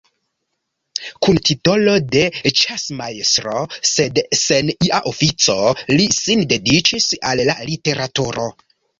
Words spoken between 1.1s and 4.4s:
Kun titolo de ĉasmajstro, sed